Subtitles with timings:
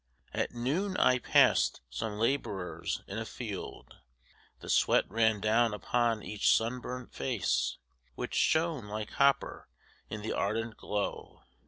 [0.33, 3.97] At noon I passed some labourers in a field.
[4.59, 7.77] The sweat ran down upon each sunburnt face,
[8.15, 9.67] Which shone like copper
[10.09, 11.43] in the ardent glow.